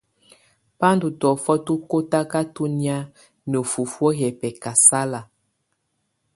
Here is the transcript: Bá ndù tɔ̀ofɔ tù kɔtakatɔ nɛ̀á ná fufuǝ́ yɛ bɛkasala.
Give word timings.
Bá 0.79 0.89
ndù 0.95 1.07
tɔ̀ofɔ 1.19 1.53
tù 1.65 1.73
kɔtakatɔ 1.89 2.63
nɛ̀á 2.77 2.97
ná 3.51 3.59
fufuǝ́ 3.71 4.11
yɛ 4.19 4.27
bɛkasala. 4.39 5.21